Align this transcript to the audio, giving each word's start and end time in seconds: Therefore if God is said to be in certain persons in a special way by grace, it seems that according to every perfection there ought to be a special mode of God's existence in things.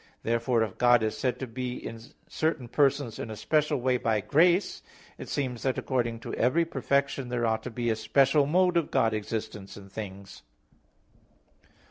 Therefore 0.23 0.63
if 0.63 0.79
God 0.79 1.03
is 1.03 1.15
said 1.15 1.37
to 1.37 1.45
be 1.45 1.73
in 1.75 1.99
certain 2.27 2.67
persons 2.67 3.19
in 3.19 3.29
a 3.29 3.35
special 3.35 3.79
way 3.79 3.97
by 3.97 4.19
grace, 4.19 4.81
it 5.19 5.29
seems 5.29 5.61
that 5.61 5.77
according 5.77 6.21
to 6.21 6.33
every 6.33 6.65
perfection 6.65 7.29
there 7.29 7.45
ought 7.45 7.61
to 7.61 7.69
be 7.69 7.91
a 7.91 7.95
special 7.95 8.47
mode 8.47 8.77
of 8.77 8.89
God's 8.89 9.17
existence 9.17 9.77
in 9.77 9.89
things. 9.89 10.41